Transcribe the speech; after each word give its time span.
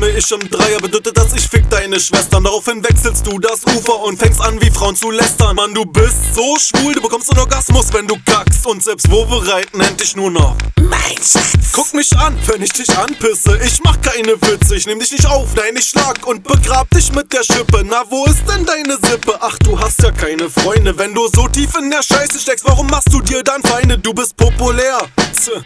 komme 0.00 0.12
ich 0.12 0.30
im 0.32 0.50
Dreier, 0.50 0.78
bedeutet 0.78 1.16
das, 1.16 1.34
ich 1.34 1.46
fick 1.46 1.68
deine 1.68 2.00
Schwestern. 2.00 2.44
Daraufhin 2.44 2.82
wechselst 2.82 3.26
du 3.26 3.38
das 3.38 3.60
Ufer 3.66 4.00
und 4.00 4.18
fängst 4.18 4.40
an, 4.40 4.60
wie 4.62 4.70
Frauen 4.70 4.96
zu 4.96 5.10
lästern. 5.10 5.56
Mann, 5.56 5.74
du 5.74 5.84
bist 5.84 6.34
so 6.34 6.56
schwul, 6.58 6.94
du 6.94 7.02
bekommst 7.02 7.30
einen 7.30 7.40
Orgasmus, 7.40 7.92
wenn 7.92 8.06
du 8.06 8.16
kackst. 8.24 8.66
Und 8.66 8.82
selbst 8.82 9.10
Wovereit 9.10 9.74
nennt 9.76 10.00
dich 10.00 10.16
nur 10.16 10.30
noch 10.30 10.56
mein 10.76 11.16
Schatz. 11.16 11.72
Guck 11.72 11.92
mich 11.92 12.16
an, 12.16 12.36
wenn 12.46 12.62
ich 12.62 12.72
dich 12.72 12.88
anpisse. 12.96 13.58
Ich 13.62 13.80
mach 13.84 14.00
keine 14.00 14.40
Witze, 14.40 14.76
ich 14.76 14.86
nehm 14.86 14.98
dich 14.98 15.12
nicht 15.12 15.26
auf, 15.26 15.54
nein, 15.54 15.76
ich 15.76 15.86
schlag 15.86 16.26
und 16.26 16.44
begrab 16.44 16.88
dich 16.90 17.12
mit 17.12 17.30
der 17.32 17.44
Schippe. 17.44 17.84
Na, 17.84 18.02
wo 18.08 18.24
ist 18.24 18.42
denn 18.48 18.64
deine 18.64 18.94
Sippe? 18.94 19.36
Ach, 19.40 19.58
du 19.58 19.78
hast 19.78 20.02
ja 20.02 20.10
keine 20.10 20.48
Freunde. 20.48 20.96
Wenn 20.96 21.14
du 21.14 21.28
so 21.28 21.46
tief 21.48 21.76
in 21.76 21.90
der 21.90 22.02
Scheiße 22.02 22.40
steckst, 22.40 22.64
warum 22.66 22.86
machst 22.86 23.12
du 23.12 23.20
dir 23.20 23.42
dann 23.42 23.62
Feinde? 23.62 23.98
Du 23.98 24.14
bist 24.14 24.34
populär. 24.36 24.98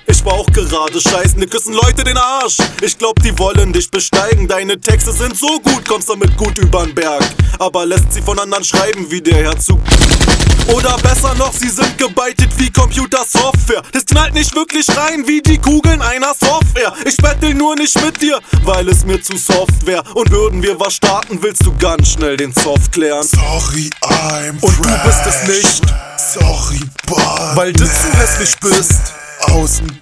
Ich 0.06 0.24
war 0.24 0.34
auch 0.34 0.46
gerade 0.46 1.00
scheißen, 1.00 1.40
dir 1.40 1.48
küssen 1.48 1.74
Leute 1.74 2.04
den 2.04 2.16
Arsch. 2.16 2.58
Ich 2.80 2.96
glaub, 2.96 3.20
die 3.22 3.36
wollen 3.38 3.72
dich 3.72 3.90
besteigen. 3.90 4.23
Deine 4.54 4.80
Texte 4.80 5.12
sind 5.12 5.36
so 5.36 5.60
gut, 5.60 5.84
kommst 5.86 6.08
damit 6.08 6.36
gut 6.36 6.56
übern 6.58 6.94
Berg. 6.94 7.22
Aber 7.58 7.84
lässt 7.84 8.12
sie 8.12 8.22
von 8.22 8.38
anderen 8.38 8.62
schreiben, 8.64 9.10
wie 9.10 9.20
der 9.20 9.34
Herzog. 9.34 9.80
Oder 10.68 10.96
besser 10.98 11.34
noch, 11.34 11.52
sie 11.52 11.68
sind 11.68 11.98
gebeitet 11.98 12.50
wie 12.56 12.70
Computersoftware. 12.70 13.82
Das 13.92 14.06
knallt 14.06 14.32
nicht 14.32 14.54
wirklich 14.54 14.86
rein 14.96 15.26
wie 15.26 15.42
die 15.42 15.58
Kugeln 15.58 16.00
einer 16.00 16.32
Software. 16.34 16.94
Ich 17.04 17.16
bettel 17.16 17.52
nur 17.52 17.74
nicht 17.74 18.00
mit 18.02 18.22
dir, 18.22 18.38
weil 18.62 18.88
es 18.88 19.04
mir 19.04 19.20
zu 19.20 19.36
soft 19.36 19.86
wär. 19.86 20.02
Und 20.14 20.30
würden 20.30 20.62
wir 20.62 20.78
was 20.78 20.94
starten, 20.94 21.42
willst 21.42 21.66
du 21.66 21.76
ganz 21.76 22.12
schnell 22.12 22.36
den 22.36 22.52
Soft 22.52 22.92
klären. 22.92 23.26
Sorry, 23.26 23.90
I'm 24.02 24.62
Und 24.62 24.78
du 24.78 24.98
bist 25.04 25.26
es 25.26 25.48
nicht. 25.48 25.82
Sorry, 26.16 26.80
but 27.06 27.18
Weil 27.56 27.72
du 27.72 27.84
zu 27.84 28.12
hässlich 28.14 28.56
bist. 28.60 29.00
Außen. 29.42 30.00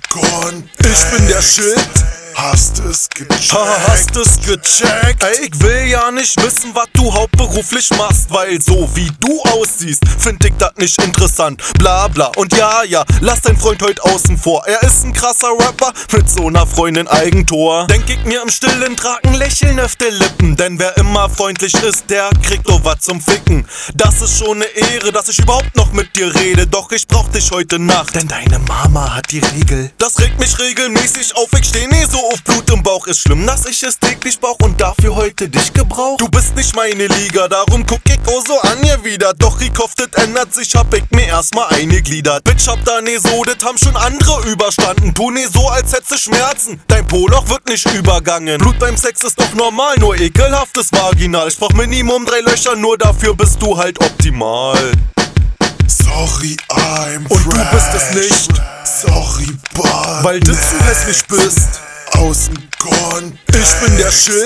Ich 0.78 1.16
bin 1.16 1.26
der 1.26 1.42
Shit. 1.42 2.21
Hast 2.34 2.78
es 2.80 3.08
gecheckt? 3.08 3.52
Ha, 3.52 3.66
hast 3.88 4.16
es 4.16 4.40
gecheckt? 4.40 5.22
Ey, 5.22 5.46
ich 5.46 5.60
will 5.60 5.86
ja 5.88 6.10
nicht 6.10 6.36
wissen, 6.42 6.74
was 6.74 6.86
du 6.92 7.12
hauptberuflich 7.12 7.90
machst, 7.96 8.30
weil 8.30 8.60
so 8.60 8.88
wie 8.94 9.10
du 9.20 9.40
aussiehst, 9.42 10.02
find 10.18 10.44
ich 10.44 10.52
das 10.58 10.72
nicht 10.76 11.00
interessant. 11.02 11.62
Bla 11.78 12.08
bla. 12.08 12.26
Und 12.36 12.56
ja, 12.56 12.82
ja, 12.84 13.04
lass 13.20 13.42
dein 13.42 13.56
Freund 13.56 13.82
heute 13.82 14.02
außen 14.04 14.38
vor. 14.38 14.66
Er 14.66 14.82
ist 14.82 15.04
ein 15.04 15.12
krasser 15.12 15.50
Rapper 15.58 15.92
mit 16.12 16.30
so 16.30 16.46
einer 16.46 16.66
Freundin 16.66 17.06
Eigentor. 17.08 17.86
Denk 17.88 18.08
ich 18.08 18.24
mir 18.24 18.42
im 18.42 18.48
stillen 18.48 18.96
Tragen 18.96 19.34
Lächeln 19.34 19.78
auf 19.80 19.96
der 19.96 20.10
Lippen, 20.10 20.56
denn 20.56 20.78
wer 20.78 20.96
immer 20.96 21.28
freundlich 21.28 21.74
ist, 21.82 22.08
der 22.08 22.30
kriegt 22.42 22.68
doch 22.68 22.84
was 22.84 23.00
zum 23.00 23.20
Ficken. 23.20 23.66
Das 23.94 24.20
ist 24.22 24.38
schon 24.38 24.58
ne 24.58 24.64
Ehre, 24.64 25.12
dass 25.12 25.28
ich 25.28 25.38
überhaupt 25.38 25.76
noch 25.76 25.92
mit 25.92 26.16
dir 26.16 26.34
rede. 26.34 26.66
Doch 26.66 26.90
ich 26.92 27.06
brauch 27.06 27.28
dich 27.28 27.50
heute 27.50 27.78
Nacht, 27.78 28.14
denn 28.14 28.28
deine 28.28 28.58
Mama 28.60 29.14
hat 29.14 29.30
die 29.30 29.40
Regel. 29.40 29.90
Das 29.98 30.18
regt 30.18 30.38
mich 30.38 30.58
regelmäßig 30.58 31.36
auf, 31.36 31.48
ich 31.58 31.66
steh 31.66 31.86
nie 31.86 32.04
so 32.10 32.21
auf 32.22 32.42
Blut 32.44 32.70
im 32.70 32.82
Bauch. 32.82 33.06
Ist 33.06 33.20
schlimm, 33.20 33.46
dass 33.46 33.66
ich 33.66 33.82
es 33.82 33.98
täglich 33.98 34.38
brauch 34.38 34.58
und 34.62 34.80
dafür 34.80 35.14
heute 35.14 35.48
dich 35.48 35.72
gebrauch. 35.72 36.16
Du 36.18 36.28
bist 36.28 36.54
nicht 36.56 36.74
meine 36.74 37.06
Liga, 37.06 37.48
darum 37.48 37.84
guck 37.86 38.00
ich 38.06 38.18
auch 38.26 38.44
so 38.46 38.60
an 38.60 38.82
ihr 38.84 39.02
wieder. 39.04 39.32
Doch 39.34 39.60
ich 39.60 39.72
hofft, 39.78 39.98
das 39.98 40.24
ändert 40.24 40.54
sich, 40.54 40.74
hab 40.74 40.92
ich 40.94 41.04
mir 41.10 41.26
erstmal 41.26 41.72
eingegliedert. 41.74 42.44
Bitch, 42.44 42.68
hab 42.68 42.84
da 42.84 43.00
ne 43.00 43.18
so, 43.18 43.42
das 43.44 43.56
haben 43.64 43.78
schon 43.78 43.96
andere 43.96 44.48
überstanden. 44.48 45.14
Tu 45.14 45.30
ne 45.30 45.46
so, 45.52 45.68
als 45.68 45.92
hättest 45.92 46.10
du 46.10 46.18
Schmerzen. 46.18 46.80
Dein 46.88 47.06
Poloch 47.06 47.48
wird 47.48 47.66
nicht 47.68 47.86
übergangen. 47.92 48.58
Blut 48.58 48.78
beim 48.78 48.96
Sex 48.96 49.22
ist 49.24 49.38
doch 49.40 49.54
normal, 49.54 49.96
nur 49.98 50.18
ekelhaftes 50.18 50.92
Vaginal. 50.92 51.48
Ich 51.48 51.58
brauch 51.58 51.72
Minimum 51.72 52.24
drei 52.26 52.40
Löcher, 52.40 52.76
nur 52.76 52.98
dafür 52.98 53.34
bist 53.34 53.60
du 53.60 53.76
halt 53.76 54.00
optimal. 54.00 54.92
Sorry, 55.86 56.56
I'm 56.70 57.26
Und 57.28 57.44
du 57.46 57.64
bist 57.70 57.94
es 57.94 58.14
nicht. 58.14 58.52
Sorry, 58.84 59.46
but 59.74 59.84
Weil 60.22 60.40
du 60.40 60.52
zu 60.52 60.84
hässlich 60.84 61.24
bist. 61.26 61.80
Außen 62.12 62.68
Korn. 62.78 63.38
Ich 63.48 63.80
bin 63.80 63.96
der 63.96 64.10
Shit. 64.10 64.44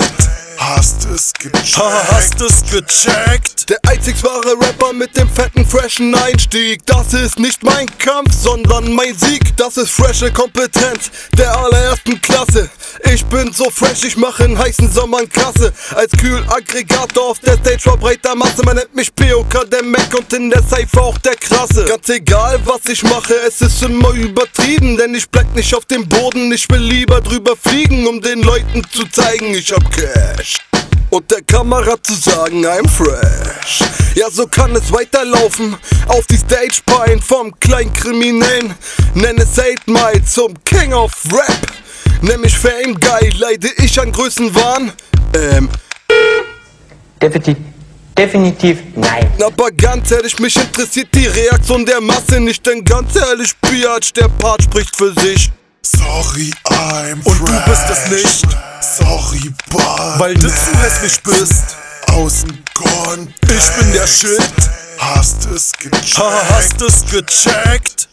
Hast 0.57 1.05
es 1.05 1.31
gecheckt? 1.33 1.77
Ha, 1.77 2.03
hast 2.11 2.41
es 2.41 2.63
gecheckt? 2.63 3.69
Der 3.69 3.77
einzig 3.87 4.15
wahre 4.23 4.53
Rapper 4.59 4.91
mit 4.93 5.15
dem 5.15 5.29
fetten, 5.29 5.65
freshen 5.65 6.15
Einstieg. 6.15 6.85
Das 6.85 7.13
ist 7.13 7.37
nicht 7.39 7.63
mein 7.63 7.85
Kampf, 7.99 8.33
sondern 8.33 8.91
mein 8.93 9.15
Sieg. 9.17 9.55
Das 9.55 9.77
ist 9.77 9.91
freshe 9.91 10.31
Kompetenz 10.31 11.11
der 11.37 11.55
allerersten 11.55 12.21
Klasse. 12.21 12.69
Ich 13.03 13.23
bin 13.25 13.53
so 13.53 13.69
fresh, 13.69 14.03
ich 14.03 14.17
mache 14.17 14.45
in 14.45 14.57
heißen 14.57 14.91
Sommern 14.91 15.29
Klasse. 15.29 15.71
Als 15.95 16.11
Kühlaggregator 16.13 17.31
auf 17.31 17.39
der 17.39 17.53
Stage 17.57 17.79
vor 17.79 17.97
breiter 17.97 18.35
Masse. 18.35 18.63
Man 18.65 18.77
nennt 18.77 18.95
mich 18.95 19.13
POK, 19.13 19.69
der 19.69 19.83
Mac 19.83 20.13
und 20.17 20.31
in 20.33 20.49
der 20.49 20.63
Cypher 20.63 21.01
auch 21.01 21.17
der 21.19 21.35
Krasse. 21.35 21.85
Ganz 21.85 22.09
egal, 22.09 22.59
was 22.65 22.85
ich 22.89 23.03
mache, 23.03 23.33
es 23.47 23.61
ist 23.61 23.83
immer 23.83 24.11
übertrieben. 24.11 24.97
Denn 24.97 25.13
ich 25.13 25.29
bleib 25.29 25.53
nicht 25.55 25.73
auf 25.75 25.85
dem 25.85 26.07
Boden, 26.07 26.51
ich 26.51 26.69
will 26.69 26.81
lieber 26.81 27.21
drüber 27.21 27.55
fliegen, 27.55 28.07
um 28.07 28.21
den 28.21 28.41
Leuten 28.41 28.83
zu 28.91 29.03
zeigen, 29.09 29.53
ich 29.53 29.71
hab 29.71 29.83
Cash. 29.91 30.57
Und 31.09 31.31
der 31.31 31.41
Kamera 31.43 31.95
zu 32.01 32.13
sagen, 32.13 32.65
I'm 32.65 32.87
fresh. 32.89 33.83
Ja, 34.15 34.29
so 34.29 34.47
kann 34.47 34.75
es 34.75 34.91
weiterlaufen. 34.91 35.77
Auf 36.07 36.25
die 36.27 36.37
Stage 36.37 36.81
Pine 36.85 37.21
vom 37.21 37.57
Kleinkriminellen. 37.59 38.73
Nenne 39.13 39.43
es 39.43 39.57
8 39.57 39.87
Mile 39.87 40.25
zum 40.25 40.53
King 40.65 40.93
of 40.93 41.13
Rap. 41.31 41.76
Nenn 42.21 42.41
mich 42.41 42.57
Fame 42.57 42.95
Guy, 42.95 43.29
leide 43.37 43.69
ich 43.77 43.99
an 43.99 44.11
Größenwahn? 44.11 44.91
Ähm, 45.33 45.69
Definitiv, 47.21 47.57
definitiv 48.17 48.77
nein. 48.95 49.31
aber 49.43 49.71
ganz 49.71 50.11
ehrlich, 50.11 50.37
mich 50.39 50.55
interessiert 50.55 51.07
die 51.13 51.25
Reaktion 51.25 51.85
der 51.85 51.99
Masse 52.01 52.39
nicht. 52.39 52.65
Denn 52.65 52.83
ganz 52.83 53.15
ehrlich, 53.15 53.51
Biatch, 53.61 54.13
der 54.13 54.27
Part 54.29 54.63
spricht 54.63 54.95
für 54.95 55.13
sich. 55.19 55.51
Sorry, 55.83 56.51
I'm 56.65 57.23
Und 57.23 57.39
du 57.39 57.45
bist 57.65 57.89
es 57.89 58.11
nicht. 58.11 58.45
Sorry, 58.81 59.51
but 59.69 59.81
Weil 60.19 60.33
du 60.35 60.47
zu 60.47 60.77
hässlich 60.81 61.21
bist. 61.23 61.75
Außen 62.07 62.63
Korn. 62.73 63.33
Ich 63.43 63.75
bin 63.79 63.93
der 63.93 64.07
Shit. 64.07 64.39
Hast 64.99 65.45
es 65.45 65.71
gecheckt? 65.73 66.17
Ha, 66.17 66.41
hast 66.49 66.81
es 66.81 67.05
gecheckt? 67.05 68.09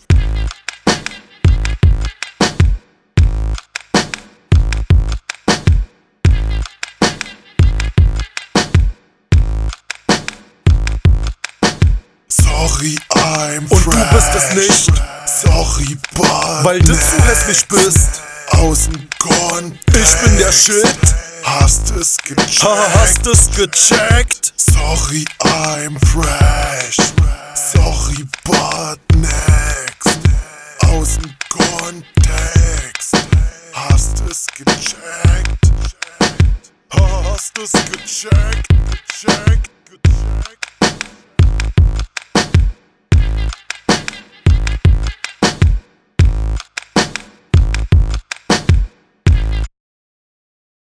Sorry, 12.84 12.96
I'm 13.14 13.66
Und 13.70 13.86
du 13.86 14.14
bist 14.14 14.34
es 14.34 14.54
nicht. 14.54 14.92
Sorry, 15.26 15.96
but 16.14 16.64
Weil 16.64 16.80
du 16.80 16.92
zu 16.92 17.24
hässlich 17.24 17.66
bist. 17.66 18.20
Außen 18.50 19.08
Korn. 19.18 19.78
Ich 19.88 20.14
bin 20.20 20.36
der 20.36 20.52
Shit. 20.52 20.98
Hast 21.44 21.90
es 21.92 22.18
gecheckt? 22.18 22.62
Ha, 22.62 22.86
hast 22.94 23.26
es 23.26 23.50
gecheckt? 23.56 24.52
Sorry, 24.58 25.24
I'm 25.40 25.98
fresh. 26.08 26.98
Sorry, 27.54 28.26
but 28.44 28.98
next. 29.16 30.18
Außen 30.80 31.36
Kontext. 31.48 33.16
Hast 33.72 34.22
es 34.30 34.46
gecheckt? 34.58 35.72
Hast 36.90 37.58
es 37.58 37.72
gecheckt? 37.72 38.74